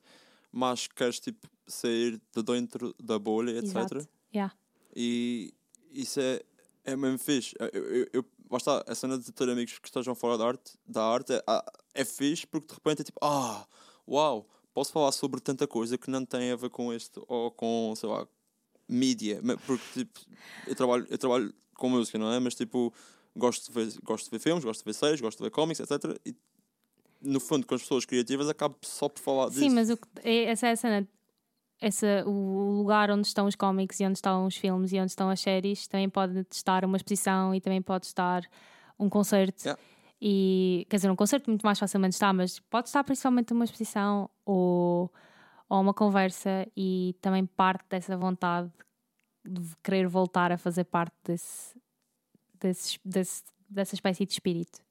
mais 0.52 0.88
queres 0.88 1.20
tipo 1.20 1.48
sair 1.68 2.22
de 2.36 2.44
dentro 2.44 2.96
da 3.02 3.18
bolha, 3.18 3.52
etc. 3.52 3.64
Exato. 3.64 4.10
Yeah. 4.34 4.56
E 4.96 5.54
isso 5.92 6.20
é, 6.20 6.42
é 6.90 6.96
mesmo 6.96 7.18
fixe. 7.18 7.56
Eu, 7.60 7.68
eu, 7.68 8.08
eu, 8.14 8.26
basta 8.50 8.84
a 8.88 8.96
cena 8.96 9.18
de 9.18 9.32
ter 9.32 9.50
amigos 9.50 9.78
que 9.80 9.88
estejam 9.88 10.16
fora 10.16 10.38
da 10.38 10.48
arte, 10.48 10.74
da 10.86 11.04
arte 11.04 11.34
é, 11.34 11.44
é 11.94 12.06
fixe 12.06 12.46
porque 12.46 12.68
de 12.68 12.74
repente 12.74 13.02
é 13.02 13.04
tipo, 13.04 13.20
ah, 13.24 13.66
uau, 14.08 14.48
posso 14.74 14.92
falar 14.92 15.12
sobre 15.12 15.40
tanta 15.40 15.68
coisa 15.68 15.98
que 15.98 16.10
não 16.10 16.26
tem 16.26 16.52
a 16.52 16.56
ver 16.56 16.70
com 16.70 16.94
este, 16.94 17.22
ou 17.28 17.52
com, 17.52 17.94
sei 17.96 18.10
lá, 18.10 18.28
mídia, 18.88 19.42
porque 19.66 19.84
tipo, 19.94 20.20
eu 20.68 20.76
trabalho, 20.76 21.08
eu 21.10 21.18
trabalho 21.18 21.54
com 21.76 21.90
música, 21.90 22.18
não 22.18 22.32
é? 22.32 22.40
Mas 22.40 22.56
tipo, 22.56 22.94
gosto 23.36 23.68
de 23.68 23.74
ver, 23.74 24.00
gosto 24.04 24.26
de 24.26 24.32
ver 24.32 24.40
filmes, 24.40 24.64
gosto 24.64 24.80
de 24.80 24.86
ver 24.86 24.94
séries, 24.94 25.22
gosto 25.22 25.38
de 25.38 25.44
ver 25.44 25.52
cómics, 25.52 25.80
etc. 25.80 26.20
E 26.26 26.36
no 27.22 27.40
fundo, 27.40 27.68
com 27.68 27.76
as 27.76 27.82
pessoas 27.82 28.06
criativas, 28.06 28.48
acabo 28.48 28.76
só 28.82 29.10
por 29.10 29.22
falar 29.22 29.50
disso. 29.50 29.60
Sim, 29.60 29.70
mas 29.70 29.90
o, 29.90 29.98
é, 30.24 30.46
essa 30.46 30.68
é 30.68 30.72
a 30.72 30.76
cena. 30.76 31.08
Essa, 31.82 32.24
o 32.26 32.72
lugar 32.78 33.10
onde 33.10 33.28
estão 33.28 33.46
os 33.46 33.56
cómics 33.56 34.00
e 34.00 34.06
onde 34.06 34.18
estão 34.18 34.46
os 34.46 34.56
filmes 34.56 34.92
e 34.92 35.00
onde 35.00 35.12
estão 35.12 35.30
as 35.30 35.40
séries 35.40 35.88
também 35.88 36.10
pode 36.10 36.46
estar 36.52 36.84
uma 36.84 36.98
exposição 36.98 37.56
e 37.56 37.62
também 37.62 37.82
pode 37.82 38.06
estar 38.06 38.44
um 39.00 39.10
concerto. 39.10 39.64
Yeah. 39.64 39.82
E, 40.22 40.86
quer 40.90 40.98
dizer, 40.98 41.10
um 41.10 41.16
concerto 41.16 41.50
muito 41.50 41.66
mais 41.66 41.80
facilmente 41.80 42.16
está, 42.16 42.34
mas 42.34 42.60
pode 42.60 42.90
estar 42.90 43.04
principalmente 43.04 43.54
uma 43.54 43.64
exposição 43.64 44.30
ou 44.46 45.12
ou 45.70 45.80
uma 45.80 45.94
conversa 45.94 46.68
e 46.76 47.16
também 47.22 47.46
parte 47.46 47.86
dessa 47.88 48.18
vontade 48.18 48.72
de 49.46 49.76
querer 49.84 50.08
voltar 50.08 50.52
a 50.52 50.58
fazer 50.58 50.86
parte 50.86 51.16
desse, 51.24 51.80
desse, 52.60 53.00
desse 53.06 53.44
dessa 53.70 53.94
espécie 53.94 54.26
de 54.26 54.34
espírito. 54.34 54.82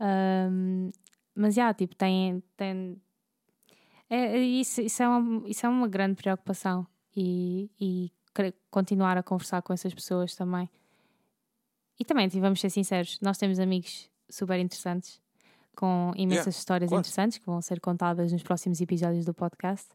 Um, 0.00 0.90
mas 1.34 1.54
já, 1.54 1.62
yeah, 1.62 1.74
tipo, 1.74 1.94
tem. 1.94 2.42
tem 2.56 3.00
é, 4.10 4.38
isso, 4.38 4.80
isso, 4.80 5.02
é 5.02 5.08
uma, 5.08 5.48
isso 5.48 5.66
é 5.66 5.68
uma 5.68 5.88
grande 5.88 6.16
preocupação 6.16 6.86
e, 7.14 7.70
e 7.80 8.12
continuar 8.70 9.18
a 9.18 9.22
conversar 9.22 9.62
com 9.62 9.72
essas 9.72 9.92
pessoas 9.92 10.34
também. 10.34 10.68
E 11.98 12.04
também, 12.04 12.28
vamos 12.28 12.60
ser 12.60 12.70
sinceros, 12.70 13.18
nós 13.20 13.36
temos 13.36 13.58
amigos 13.58 14.08
super 14.30 14.58
interessantes 14.58 15.20
com 15.74 16.12
imensas 16.16 16.46
yeah, 16.46 16.58
histórias 16.58 16.88
claro. 16.88 17.00
interessantes 17.00 17.38
que 17.38 17.46
vão 17.46 17.62
ser 17.62 17.80
contadas 17.80 18.32
nos 18.32 18.42
próximos 18.42 18.80
episódios 18.80 19.24
do 19.24 19.32
podcast. 19.32 19.88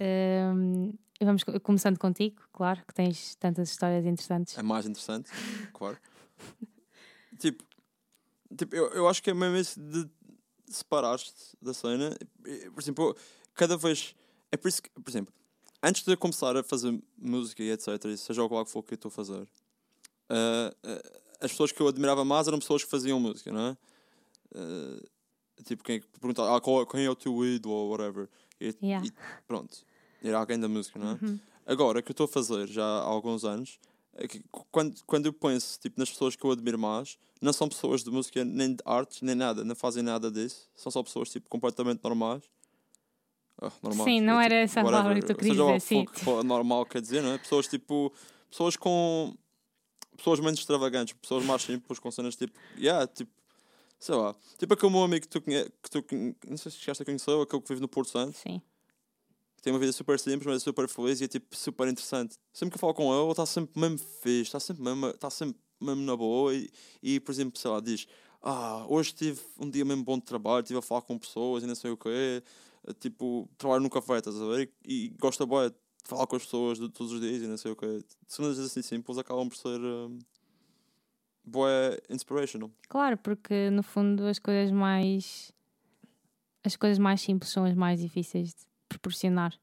Um, 0.00 0.92
vamos 1.22 1.42
começando 1.62 1.98
contigo, 1.98 2.42
claro, 2.52 2.82
que 2.86 2.94
tens 2.94 3.34
tantas 3.36 3.70
histórias 3.70 4.04
interessantes. 4.04 4.56
É 4.58 4.62
mais 4.62 4.86
interessante, 4.86 5.30
claro. 5.72 5.98
tipo, 7.38 7.64
tipo 8.56 8.74
eu, 8.74 8.88
eu 8.92 9.08
acho 9.08 9.22
que 9.22 9.30
é 9.30 9.34
mesmo 9.34 9.56
isso 9.56 9.80
de 9.80 10.08
separar-te 10.68 11.32
da 11.60 11.72
cena. 11.74 12.16
Por 12.72 12.80
exemplo, 12.80 13.16
cada 13.54 13.76
vez. 13.76 14.14
É 14.50 14.56
por 14.56 14.68
isso 14.68 14.82
que, 14.82 14.90
por 14.90 15.10
exemplo, 15.10 15.32
antes 15.82 16.02
de 16.02 16.12
eu 16.12 16.16
começar 16.16 16.56
a 16.56 16.62
fazer 16.62 16.98
música 17.18 17.62
e 17.62 17.70
etc., 17.70 18.16
seja 18.16 18.42
o 18.42 18.64
que 18.64 18.70
for 18.70 18.82
que 18.82 18.94
eu 18.94 18.96
estou 18.96 19.08
a 19.08 19.12
fazer, 19.12 19.48
Uh, 20.28 20.74
uh, 20.88 21.20
as 21.40 21.52
pessoas 21.52 21.70
que 21.70 21.80
eu 21.80 21.86
admirava 21.86 22.24
mais 22.24 22.48
eram 22.48 22.58
pessoas 22.58 22.82
que 22.82 22.90
faziam 22.90 23.20
música, 23.20 23.52
não 23.52 23.60
é? 23.60 23.76
Uh, 24.52 25.62
tipo, 25.64 25.84
quem 25.84 26.00
perguntava 26.00 26.56
ah, 26.56 26.60
qual, 26.60 26.86
quem 26.86 27.04
é 27.04 27.10
o 27.10 27.14
teu 27.14 27.44
ídolo 27.44 27.74
ou 27.74 27.90
whatever. 27.90 28.28
E, 28.60 28.74
Yeah. 28.82 29.06
e 29.06 29.12
pronto, 29.46 29.84
era 30.22 30.38
alguém 30.38 30.58
da 30.58 30.68
música, 30.68 30.98
não 30.98 31.10
é? 31.10 31.18
Uhum. 31.22 31.38
Agora, 31.66 32.00
o 32.00 32.02
que 32.02 32.10
eu 32.10 32.12
estou 32.12 32.24
a 32.24 32.28
fazer 32.28 32.66
já 32.66 32.84
há 32.84 33.02
alguns 33.02 33.44
anos, 33.44 33.78
é 33.84 33.95
quando, 34.70 35.04
quando 35.04 35.26
eu 35.26 35.32
penso 35.32 35.78
tipo, 35.80 35.98
nas 36.00 36.10
pessoas 36.10 36.34
que 36.36 36.44
eu 36.44 36.50
admiro 36.50 36.78
mais, 36.78 37.18
não 37.40 37.52
são 37.52 37.68
pessoas 37.68 38.02
de 38.02 38.10
música, 38.10 38.44
nem 38.44 38.74
de 38.74 38.82
artes, 38.84 39.20
nem 39.22 39.34
nada, 39.34 39.64
não 39.64 39.74
fazem 39.74 40.02
nada 40.02 40.30
disso. 40.30 40.68
São 40.74 40.90
só 40.90 41.02
pessoas 41.02 41.30
tipo, 41.30 41.48
completamente 41.48 42.02
normais. 42.02 42.42
Ah, 43.60 43.72
normais, 43.82 44.04
Sim, 44.04 44.20
não 44.20 44.40
é, 44.40 44.44
era 44.46 44.54
essa 44.56 44.80
a 44.80 44.84
palavra 44.84 45.14
que 45.14 45.26
tu 45.26 45.34
querias 45.34 45.56
seja 45.56 45.64
dizer, 45.66 45.80
que 45.80 45.86
sim. 46.20 46.24
for 46.24 46.40
que 46.40 46.46
normal 46.46 46.84
quer 46.86 47.00
dizer, 47.00 47.22
não 47.22 47.32
é? 47.32 47.38
Pessoas 47.38 47.66
tipo. 47.66 48.12
Pessoas 48.50 48.76
com. 48.76 49.34
Pessoas 50.16 50.40
menos 50.40 50.58
extravagantes, 50.60 51.14
pessoas 51.14 51.44
mais 51.44 51.62
simples, 51.62 51.98
com 51.98 52.10
cenas 52.10 52.36
tipo. 52.36 52.58
Yeah, 52.78 53.06
tipo. 53.06 53.30
Sei 53.98 54.14
lá. 54.14 54.34
Tipo 54.58 54.74
aquele 54.74 54.92
meu 54.92 55.02
amigo 55.02 55.22
que 55.22 55.28
tu 55.28 55.40
conheces. 55.40 55.72
Que 55.82 55.90
tu, 55.90 56.02
conhe- 56.02 56.36
não 56.48 56.56
sei 56.56 56.70
se 56.70 56.78
chegaste 56.78 57.02
a 57.02 57.06
conhecer, 57.06 57.30
aquele 57.40 57.62
que 57.62 57.68
vive 57.68 57.80
no 57.80 57.88
Porto 57.88 58.10
Santo 58.10 58.36
Sim. 58.36 58.60
Que 59.66 59.70
tem 59.70 59.72
uma 59.72 59.80
vida 59.80 59.92
super 59.92 60.16
simples, 60.16 60.46
mas 60.46 60.62
é 60.62 60.64
super 60.64 60.88
feliz 60.88 61.20
e 61.20 61.24
é 61.24 61.28
tipo 61.28 61.56
super 61.56 61.88
interessante. 61.88 62.36
Sempre 62.52 62.70
que 62.70 62.76
eu 62.76 62.80
falo 62.80 62.94
com 62.94 63.12
ele, 63.12 63.22
ele 63.22 63.30
está 63.32 63.44
sempre 63.44 63.80
mesmo 63.80 63.98
fixe, 63.98 64.42
está 64.42 64.60
sempre 64.60 64.84
mesmo, 64.84 65.08
está 65.08 65.28
sempre 65.28 65.56
mesmo 65.80 66.02
na 66.02 66.16
boa 66.16 66.54
e, 66.54 66.70
e, 67.02 67.18
por 67.18 67.32
exemplo, 67.32 67.58
sei 67.58 67.70
lá, 67.70 67.80
diz 67.80 68.06
ah, 68.42 68.86
hoje 68.88 69.12
tive 69.12 69.40
um 69.58 69.68
dia 69.68 69.84
mesmo 69.84 70.04
bom 70.04 70.18
de 70.18 70.24
trabalho, 70.24 70.62
estive 70.62 70.78
a 70.78 70.82
falar 70.82 71.02
com 71.02 71.18
pessoas 71.18 71.64
e 71.64 71.66
não 71.66 71.74
sei 71.74 71.90
o 71.90 71.96
quê, 71.96 72.44
eh, 72.86 72.92
tipo, 73.00 73.48
trabalho 73.58 73.82
num 73.82 73.88
café, 73.88 74.18
estás 74.18 74.40
a 74.40 74.46
ver? 74.46 74.70
E, 74.86 75.06
e 75.06 75.08
gosta 75.18 75.44
bué 75.44 75.70
de 75.70 75.74
falar 76.04 76.28
com 76.28 76.36
as 76.36 76.44
pessoas 76.44 76.78
de 76.78 76.88
todos 76.88 77.12
os 77.12 77.20
dias 77.20 77.42
e 77.42 77.48
não 77.48 77.56
sei 77.56 77.72
o 77.72 77.76
quê. 77.76 78.04
Cenas 78.28 78.60
assim 78.60 78.82
simples 78.82 79.18
acabam 79.18 79.48
por 79.48 79.56
ser 79.56 79.80
um, 79.80 80.16
bué 81.44 81.98
inspirational. 82.08 82.70
Claro, 82.88 83.18
porque 83.18 83.68
no 83.70 83.82
fundo 83.82 84.26
as 84.26 84.38
coisas 84.38 84.70
mais. 84.70 85.50
As 86.62 86.76
coisas 86.76 86.98
mais 86.98 87.20
simples 87.20 87.50
são 87.50 87.64
as 87.64 87.74
mais 87.74 88.00
difíceis 88.00 88.48
de 88.48 88.75
proporcionar. 88.88 89.54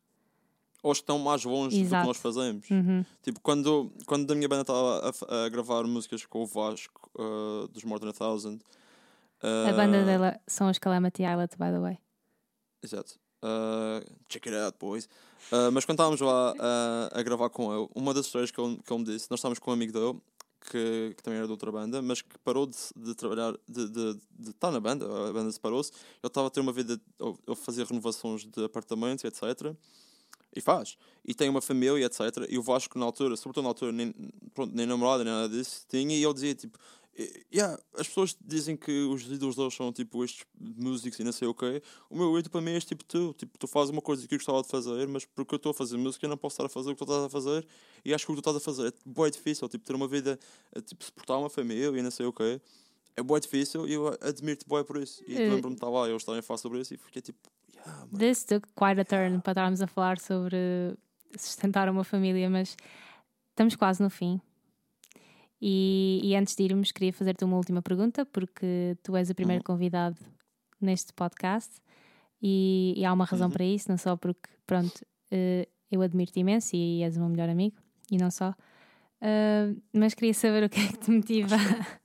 Ou 0.81 0.91
estão 0.91 1.17
mais 1.17 1.45
longe 1.45 1.77
do 1.77 1.79
que 1.79 1.85
Exato. 1.85 2.07
nós 2.07 2.17
fazemos. 2.17 2.69
Uhum. 2.69 3.05
Tipo, 3.21 3.39
quando, 3.39 3.91
quando 4.05 4.29
a 4.31 4.35
minha 4.35 4.49
banda 4.49 4.61
estava 4.61 5.13
a, 5.29 5.45
a 5.45 5.49
gravar 5.49 5.83
músicas 5.83 6.25
com 6.25 6.43
o 6.43 6.45
Vasco 6.45 7.09
uh, 7.15 7.67
dos 7.69 7.83
More 7.85 8.01
Than 8.01 8.09
a 8.09 8.13
Thousand. 8.13 8.59
A 9.41 9.71
uh, 9.71 9.75
banda 9.75 10.03
dela 10.03 10.39
são 10.45 10.69
os 10.69 10.77
Calamity 10.77 11.23
Islet, 11.23 11.57
by 11.57 11.71
the 11.71 11.79
way. 11.79 11.97
Exato. 12.83 13.17
Uh, 13.43 14.03
check 14.29 14.47
it 14.47 14.55
out, 14.55 14.77
boys. 14.79 15.05
Uh, 15.51 15.71
mas 15.71 15.83
quando 15.83 15.97
estávamos 15.97 16.21
lá 16.21 16.53
uh, 16.53 17.19
a 17.19 17.21
gravar 17.21 17.49
com 17.49 17.73
ele, 17.73 17.89
uma 17.93 18.13
das 18.13 18.25
histórias 18.25 18.51
que 18.51 18.59
ele, 18.59 18.77
que 18.77 18.93
ele 18.93 18.99
me 18.99 19.05
disse, 19.05 19.29
nós 19.29 19.39
estávamos 19.39 19.59
com 19.59 19.71
um 19.71 19.73
amigo 19.73 19.91
dele, 19.91 20.17
que, 20.69 21.13
que 21.15 21.23
também 21.23 21.37
era 21.37 21.45
de 21.45 21.51
outra 21.51 21.71
banda, 21.71 22.01
mas 22.01 22.21
que 22.21 22.37
parou 22.39 22.65
de, 22.65 22.77
de 22.95 23.13
trabalhar, 23.15 23.53
de, 23.67 24.19
estar 24.49 24.71
na 24.71 24.79
banda, 24.79 25.05
a 25.05 25.33
banda 25.33 25.51
separou-se. 25.51 25.91
Ele 25.91 25.99
estava 26.23 26.47
a 26.47 26.49
ter 26.49 26.59
uma 26.59 26.71
vida, 26.71 26.99
ele 27.19 27.55
fazia 27.55 27.85
renovações 27.85 28.45
de 28.45 28.63
apartamentos, 28.63 29.23
etc. 29.23 29.75
E 30.55 30.61
faz. 30.61 30.97
E 31.25 31.33
tem 31.33 31.49
uma 31.49 31.61
família, 31.61 32.05
etc. 32.05 32.47
E 32.49 32.57
o 32.57 32.61
Vasco, 32.63 32.97
na 32.97 33.05
altura, 33.05 33.35
sobretudo 33.35 33.63
na 33.63 33.69
altura, 33.69 33.91
nem, 33.91 34.13
pronto, 34.53 34.73
nem 34.75 34.85
namorada, 34.85 35.23
nem 35.23 35.33
nada 35.33 35.49
disso, 35.49 35.85
tinha. 35.89 36.15
E 36.15 36.23
ele 36.23 36.33
dizia, 36.33 36.55
tipo, 36.55 36.77
"Eh, 36.77 37.02
yeah, 37.53 37.77
as 37.95 38.07
pessoas 38.07 38.35
dizem 38.43 38.75
que 38.75 38.91
os 39.03 39.23
ídolos 39.23 39.55
deles 39.55 39.73
são, 39.75 39.93
tipo, 39.93 40.23
estes 40.23 40.45
músicos 40.59 41.19
e 41.19 41.23
não 41.23 41.31
sei 41.31 41.47
o 41.47 41.53
quê. 41.53 41.81
O 42.09 42.17
meu 42.17 42.37
ídolo 42.39 42.49
para 42.51 42.61
mim 42.61 42.71
é 42.71 42.77
este 42.77 42.89
tipo 42.89 43.03
tu. 43.03 43.33
Tipo, 43.37 43.57
tu 43.57 43.67
fazes 43.67 43.91
uma 43.91 44.01
coisa 44.01 44.27
que 44.27 44.33
eu 44.33 44.39
gostava 44.39 44.61
de 44.63 44.67
fazer, 44.67 45.07
mas 45.07 45.23
porque 45.25 45.53
eu 45.53 45.57
estou 45.57 45.69
a 45.71 45.73
fazer 45.73 45.97
música, 45.97 46.25
eu 46.25 46.29
não 46.29 46.37
posso 46.37 46.55
estar 46.55 46.65
a 46.65 46.69
fazer 46.69 46.89
o 46.91 46.95
que 46.95 46.99
tu 46.99 47.03
estás 47.03 47.23
a 47.25 47.29
fazer. 47.29 47.67
E 48.03 48.13
acho 48.13 48.25
que 48.25 48.31
o 48.31 48.35
que 48.35 48.41
tu 48.41 48.49
estás 48.49 48.57
a 48.57 48.59
fazer 48.59 48.87
é 48.89 48.93
bué 49.05 49.29
difícil. 49.29 49.69
Tipo, 49.69 49.85
ter 49.85 49.93
uma 49.95 50.07
vida, 50.07 50.39
tipo, 50.85 51.03
suportar 51.03 51.37
uma 51.37 51.49
família 51.49 51.97
e 51.97 52.01
não 52.01 52.11
sei 52.11 52.25
o 52.25 52.33
quê. 52.33 52.59
É 53.15 53.21
bué 53.21 53.39
difícil 53.39 53.87
e 53.87 53.93
eu 53.93 54.07
admiro-te 54.19 54.67
bué 54.67 54.83
por 54.83 54.97
isso. 54.97 55.23
E 55.27 55.35
Eh, 55.35 55.49
lembro-me 55.49 55.75
de 55.75 55.77
estar 55.77 55.89
lá, 55.89 56.07
eu 56.07 56.17
estava 56.17 56.39
a 56.39 56.41
falar 56.41 56.57
sobre 56.57 56.79
isso 56.81 56.95
e 56.95 56.97
fiquei 56.97 57.21
tipo, 57.21 57.37
yeah, 57.75 58.07
man. 58.11 58.17
This 58.17 58.43
took 58.43 58.67
quite 58.75 58.99
a 58.99 59.05
turn 59.05 59.39
para 59.39 59.51
estarmos 59.51 59.81
a 59.81 59.87
falar 59.87 60.19
sobre 60.19 60.57
sustentar 61.37 61.87
uma 61.89 62.03
família, 62.03 62.49
mas 62.49 62.75
estamos 63.51 63.75
quase 63.75 64.01
no 64.01 64.09
fim. 64.09 64.41
E, 65.65 66.19
e 66.21 66.35
antes 66.35 66.55
de 66.57 66.63
irmos, 66.63 66.91
queria 66.91 67.13
fazer-te 67.13 67.45
uma 67.45 67.55
última 67.55 67.81
pergunta, 67.81 68.25
porque 68.25 68.97
tu 69.01 69.15
és 69.15 69.29
o 69.29 69.35
primeiro 69.35 69.61
Uhum. 69.61 69.75
convidado 69.75 70.17
neste 70.81 71.13
podcast 71.13 71.71
e, 72.41 72.93
e 72.97 73.05
há 73.05 73.13
uma 73.13 73.23
razão 73.23 73.47
Uhum. 73.47 73.53
para 73.53 73.63
isso, 73.63 73.89
não 73.89 73.97
só 73.97 74.17
porque, 74.17 74.49
pronto, 74.67 75.05
eh, 75.31 75.67
eu 75.89 76.01
admiro-te 76.01 76.39
imenso 76.41 76.75
e 76.75 77.01
és 77.03 77.15
o 77.15 77.21
meu 77.21 77.29
melhor 77.29 77.47
amigo, 77.49 77.77
e 78.11 78.17
não 78.17 78.29
só, 78.29 78.53
Ah, 79.21 79.73
mas 79.93 80.13
queria 80.13 80.33
saber 80.33 80.63
o 80.65 80.69
que 80.69 80.81
é 80.81 80.87
que 80.87 80.97
te 80.97 81.09
motiva. 81.11 81.55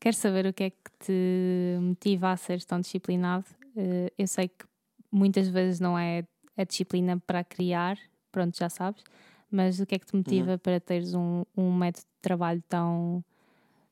Quero 0.00 0.16
saber 0.16 0.46
o 0.46 0.52
que 0.52 0.64
é 0.64 0.70
que 0.70 0.90
te 0.98 1.78
motiva 1.80 2.32
a 2.32 2.36
seres 2.36 2.64
tão 2.64 2.80
disciplinado. 2.80 3.44
Eh, 3.76 4.12
eu 4.18 4.26
sei 4.26 4.48
que 4.48 4.64
muitas 5.12 5.46
vezes 5.48 5.78
não 5.78 5.96
é 5.96 6.24
a 6.56 6.64
disciplina 6.64 7.20
para 7.24 7.44
criar, 7.44 7.96
pronto, 8.32 8.58
já 8.58 8.68
sabes, 8.68 9.04
mas 9.50 9.80
o 9.80 9.86
que 9.86 9.94
é 9.94 9.98
que 9.98 10.06
te 10.06 10.14
motiva 10.16 10.56
para 10.58 10.78
teres 10.80 11.14
um, 11.14 11.44
um 11.56 11.72
método 11.74 12.04
de 12.06 12.20
trabalho 12.22 12.62
tão 12.68 13.24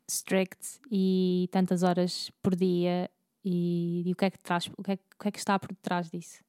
strict 0.09 0.81
e 0.91 1.49
tantas 1.53 1.83
horas 1.83 2.31
por 2.43 2.55
dia 2.57 3.11
e, 3.45 4.03
e 4.07 4.13
o 4.13 4.17
que 4.17 4.25
é 4.25 4.31
que 4.31 4.39
traz, 4.39 4.71
o 4.77 4.83
que 4.83 4.93
é, 4.93 4.97
que- 4.97 5.03
o 5.15 5.23
que 5.23 5.29
é 5.29 5.31
que 5.31 5.39
está 5.39 5.59
por 5.59 5.69
detrás 5.69 6.11
disso? 6.11 6.43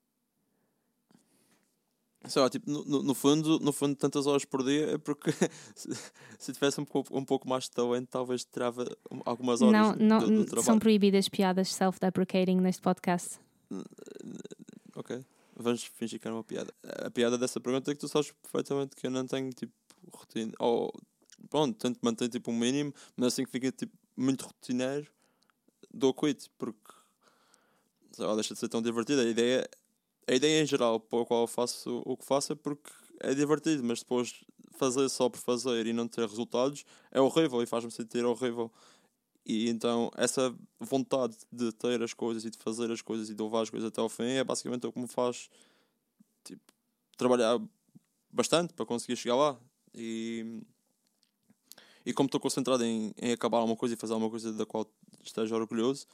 Sei 2.25 2.41
lá, 2.41 2.49
tipo, 2.49 2.69
no, 2.69 2.83
no, 3.01 3.13
fundo, 3.15 3.59
no 3.59 3.71
fundo, 3.71 3.95
tantas 3.95 4.27
horas 4.27 4.43
por 4.43 4.61
dia 4.63 4.95
é 4.95 4.97
porque 4.97 5.31
se, 5.73 5.89
se 6.37 6.51
tivesse 6.53 6.79
um 6.79 6.85
pouco, 6.85 7.17
um 7.17 7.23
pouco 7.23 7.47
mais 7.47 7.63
de 7.63 7.71
talento, 7.71 8.07
talvez 8.09 8.43
tirava 8.43 8.83
um- 9.09 9.21
algumas 9.25 9.61
horas 9.61 9.97
Não, 9.97 10.07
não, 10.07 10.19
do, 10.19 10.25
do 10.27 10.35
são 10.49 10.63
trabalho. 10.63 10.79
proibidas 10.81 11.29
piadas 11.29 11.73
self-deprecating 11.73 12.57
neste 12.59 12.81
podcast. 12.81 13.39
Vamos 15.61 15.83
fingir 15.83 16.19
que 16.19 16.27
era 16.27 16.35
uma 16.35 16.43
piada. 16.43 16.73
A 17.05 17.11
piada 17.11 17.37
dessa 17.37 17.59
pergunta 17.59 17.91
é 17.91 17.93
que 17.93 17.99
tu 17.99 18.07
sabes 18.07 18.31
perfeitamente 18.31 18.95
que 18.95 19.07
eu 19.07 19.11
não 19.11 19.27
tenho 19.27 19.51
tipo 19.51 19.73
rotina. 20.13 20.53
Ou 20.57 20.93
pronto, 21.49 21.77
tento 21.77 21.99
manter 22.01 22.29
tipo 22.29 22.49
um 22.49 22.57
mínimo, 22.57 22.93
mas 23.17 23.33
assim 23.33 23.43
que 23.43 23.51
fica 23.51 23.71
tipo 23.71 23.93
muito 24.15 24.45
rotineiro, 24.45 25.07
dou 25.93 26.13
quit, 26.13 26.49
porque 26.57 26.93
sei 28.11 28.25
lá, 28.25 28.35
deixa 28.35 28.53
de 28.53 28.59
ser 28.59 28.69
tão 28.69 28.81
divertido. 28.81 29.21
A 29.21 29.25
ideia, 29.25 29.69
a 30.27 30.33
ideia 30.33 30.61
em 30.61 30.65
geral 30.65 30.99
para 30.99 31.21
a 31.21 31.25
qual 31.25 31.41
eu 31.41 31.47
faço 31.47 32.01
o 32.05 32.15
que 32.15 32.25
faço 32.25 32.53
é 32.53 32.55
porque 32.55 32.89
é 33.19 33.33
divertido, 33.33 33.83
mas 33.83 33.99
depois 33.99 34.43
fazer 34.77 35.09
só 35.09 35.27
por 35.29 35.39
fazer 35.39 35.85
e 35.87 35.93
não 35.93 36.07
ter 36.07 36.21
resultados 36.21 36.85
é 37.11 37.19
horrível 37.19 37.61
e 37.61 37.65
faz-me 37.65 37.91
sentir 37.91 38.23
horrível. 38.23 38.71
E 39.51 39.67
então 39.67 40.11
essa 40.15 40.55
vontade 40.79 41.35
de 41.51 41.71
ter 41.71 42.03
as 42.03 42.13
coisas 42.13 42.45
e 42.45 42.51
de 42.51 42.57
fazer 42.59 42.91
as 42.91 43.01
coisas 43.01 43.31
e 43.31 43.33
de 43.33 43.41
levar 43.41 43.63
as 43.63 43.69
coisas 43.71 43.87
até 43.89 43.99
ao 43.99 44.07
fim 44.07 44.25
é 44.25 44.43
basicamente 44.43 44.85
o 44.85 44.93
que 44.93 44.99
me 44.99 45.07
faz 45.07 45.49
tipo, 46.43 46.61
trabalhar 47.17 47.59
bastante 48.29 48.75
para 48.75 48.85
conseguir 48.85 49.15
chegar 49.15 49.35
lá. 49.35 49.59
E, 49.91 50.61
e 52.05 52.13
como 52.13 52.27
estou 52.27 52.39
concentrado 52.39 52.85
em, 52.85 53.11
em 53.19 53.31
acabar 53.31 53.57
alguma 53.57 53.75
coisa 53.75 53.95
e 53.95 53.97
fazer 53.97 54.13
alguma 54.13 54.29
coisa 54.29 54.53
da 54.53 54.67
qual 54.67 54.85
esteja 55.23 55.55
orgulhoso, 55.55 56.05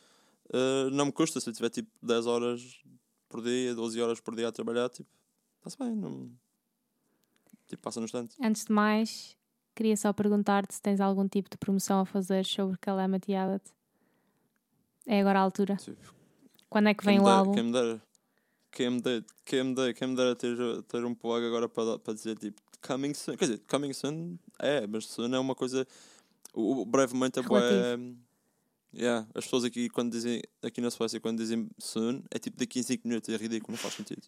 eh, 0.54 0.90
não 0.94 1.08
me 1.08 1.12
custa 1.12 1.42
se 1.42 1.50
eu 1.50 1.54
tiver 1.54 1.70
tipo 1.70 1.92
10 2.02 2.28
horas 2.28 2.80
por 3.28 3.44
dia, 3.44 3.76
12 3.76 4.02
horas 4.02 4.22
por 4.22 4.34
dia 4.34 4.48
a 4.48 4.52
trabalhar, 4.54 4.88
tipo, 4.88 5.10
está-se 5.58 5.78
bem, 5.78 5.94
não, 5.94 6.32
tipo, 7.68 7.82
passa 7.82 8.00
no 8.00 8.06
instante. 8.06 8.38
Antes 8.42 8.64
de 8.64 8.72
mais, 8.72 9.36
queria 9.76 9.98
só 9.98 10.14
perguntar-te 10.14 10.74
se 10.74 10.82
tens 10.82 11.02
algum 11.02 11.28
tipo 11.28 11.50
de 11.50 11.58
promoção 11.58 12.00
a 12.00 12.06
fazer 12.06 12.46
sobre 12.46 12.78
Calamity 12.78 13.34
Islet. 13.34 13.64
É 15.06 15.20
agora 15.20 15.40
a 15.40 15.42
altura. 15.44 15.76
Tipo, 15.76 16.16
Quando 16.70 16.90
é 16.90 16.94
que 16.94 17.04
Quem 17.04 17.14
vem 17.14 17.20
me 17.20 17.26
o 17.26 17.28
álbum? 17.30 17.54
Quem 17.54 17.64
me 17.64 17.72
dera, 17.72 18.02
quem 18.72 18.90
me 18.90 19.02
dera, 19.02 19.26
quem 19.46 19.64
me 19.64 19.76
dera, 19.76 19.94
quem 19.94 20.08
me 20.08 20.16
dera 20.16 20.36
ter, 20.36 20.58
ter 20.84 21.06
um 21.06 21.14
plug 21.14 21.46
agora 21.46 21.70
para, 21.70 22.00
para 22.00 22.14
dizer 22.14 22.38
tipo 22.38 22.62
coming 22.82 23.14
soon. 23.14 23.38
Quer 23.38 23.46
dizer, 23.46 23.62
coming 23.68 23.94
soon 23.94 24.38
é, 24.60 24.88
mas 24.88 25.06
soon 25.06 25.34
é 25.34 25.40
uma 25.40 25.56
coisa. 25.56 25.86
O, 26.54 26.82
o 26.82 26.86
brevemente 26.86 27.40
é 27.40 27.42
bué. 27.42 27.98
Yeah, 28.94 29.28
as 29.36 29.44
pessoas 29.44 29.66
aqui, 29.66 29.90
quando 29.90 30.10
dizem, 30.10 30.42
aqui 30.64 30.80
na 30.80 30.90
Suécia, 30.90 31.20
quando 31.20 31.38
dizem 31.40 31.70
soon, 31.78 32.24
é 32.32 32.40
tipo 32.40 32.56
daqui 32.58 32.80
a 32.80 32.84
5 32.84 33.06
minutos, 33.06 33.28
é 33.28 33.36
ridículo, 33.36 33.74
não 33.74 33.78
faz 33.78 33.94
sentido. 33.94 34.26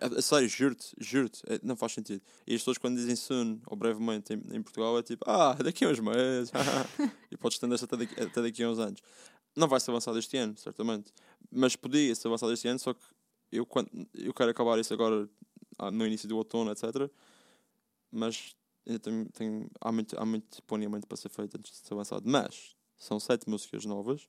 É 0.00 0.22
sério, 0.22 0.48
juro-te, 0.48 0.94
juro-te, 0.98 1.42
é- 1.46 1.60
não 1.62 1.76
faz 1.76 1.92
sentido. 1.92 2.22
E 2.46 2.54
as 2.54 2.60
pessoas, 2.60 2.78
quando 2.78 2.96
dizem 2.96 3.14
soon, 3.14 3.60
ou 3.66 3.76
brevemente, 3.76 4.32
em, 4.32 4.56
em 4.56 4.62
Portugal, 4.62 4.98
é 4.98 5.02
tipo, 5.02 5.24
ah, 5.28 5.52
daqui 5.54 5.84
a 5.84 5.88
uns 5.88 6.00
meses, 6.00 6.50
e 7.30 7.36
pode 7.36 7.54
estender-se 7.54 7.84
até 7.84 7.96
daqui, 7.96 8.20
até 8.20 8.42
daqui 8.42 8.62
a 8.62 8.70
uns 8.70 8.78
anos. 8.78 9.00
Não 9.54 9.68
vai 9.68 9.78
ser 9.78 9.90
avançado 9.90 10.18
este 10.18 10.36
ano, 10.36 10.56
certamente. 10.56 11.12
Mas 11.50 11.76
podia 11.76 12.14
ser 12.14 12.28
avançado 12.28 12.52
este 12.52 12.66
ano, 12.68 12.78
só 12.78 12.94
que 12.94 13.04
eu, 13.52 13.66
quando, 13.66 13.90
eu 14.14 14.32
quero 14.32 14.50
acabar 14.50 14.78
isso 14.78 14.94
agora 14.94 15.28
ah, 15.78 15.90
no 15.90 16.06
início 16.06 16.28
do 16.28 16.36
outono, 16.36 16.70
etc. 16.70 17.10
Mas 18.10 18.56
ainda 18.86 18.98
tenho, 18.98 19.28
tenho, 19.32 19.70
há, 19.80 19.92
muito, 19.92 20.18
há 20.18 20.24
muito 20.24 20.62
planeamento 20.62 21.06
para 21.06 21.16
ser 21.16 21.28
feito 21.28 21.56
antes 21.56 21.72
de 21.72 21.86
ser 21.86 21.94
avançado. 21.94 22.22
Mas 22.24 22.74
são 22.96 23.20
sete 23.20 23.48
músicas 23.48 23.84
novas, 23.84 24.28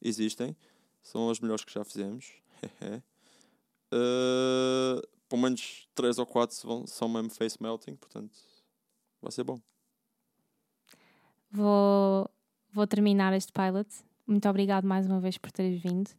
existem, 0.00 0.56
são 1.02 1.28
as 1.30 1.40
melhores 1.40 1.64
que 1.64 1.72
já 1.72 1.84
fizemos. 1.84 2.32
uh, 3.92 5.00
pelo 5.28 5.42
menos 5.42 5.88
três 5.94 6.18
ou 6.18 6.26
quatro 6.26 6.56
vão, 6.64 6.86
são 6.86 7.08
mesmo 7.08 7.30
face 7.30 7.56
melting, 7.60 7.96
portanto 7.96 8.36
vai 9.20 9.30
ser 9.30 9.44
bom. 9.44 9.60
vou, 11.50 12.28
vou 12.72 12.86
terminar 12.86 13.32
este 13.34 13.52
pilot. 13.52 13.88
Muito 14.26 14.48
obrigado 14.48 14.86
mais 14.86 15.06
uma 15.06 15.20
vez 15.20 15.36
por 15.36 15.50
teres 15.50 15.82
vindo. 15.82 16.10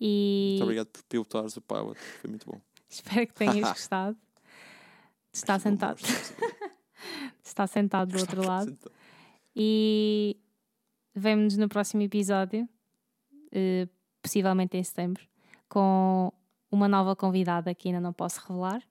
E 0.00 0.50
Muito 0.50 0.64
obrigado 0.64 0.88
por 0.88 1.02
pilotares 1.04 1.56
o 1.56 1.60
pilot. 1.60 1.98
Foi 1.98 2.30
muito 2.30 2.46
bom. 2.46 2.60
espero 2.88 3.26
que 3.26 3.34
tenhas 3.34 3.68
gostado. 3.70 4.16
Está 5.32 5.58
sentado. 5.58 6.00
Está 7.42 7.66
sentado 7.66 8.12
do 8.12 8.18
outro 8.18 8.46
lado. 8.46 8.70
Sentado. 8.70 8.92
E 9.54 10.36
vemo-nos 11.14 11.56
no 11.56 11.68
próximo 11.68 12.02
episódio, 12.02 12.68
eh, 13.50 13.88
possivelmente 14.20 14.76
em 14.76 14.84
setembro, 14.84 15.26
com 15.68 16.32
uma 16.70 16.88
nova 16.88 17.14
convidada 17.14 17.74
que 17.74 17.88
ainda 17.88 18.00
não 18.00 18.12
posso 18.12 18.40
revelar. 18.40 18.82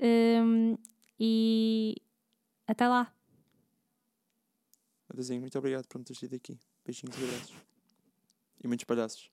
Hum, 0.00 0.76
e 1.18 1.96
até 2.66 2.88
lá. 2.88 3.14
Adeusinho, 5.08 5.40
muito 5.40 5.58
obrigado 5.58 5.86
por 5.86 5.98
me 5.98 6.04
teres 6.04 6.22
ido 6.22 6.36
aqui. 6.36 6.58
Beijinhos 6.84 7.16
e 7.18 7.24
abraços. 7.24 7.56
E 8.64 8.66
muitos 8.66 8.84
palhaços. 8.84 9.30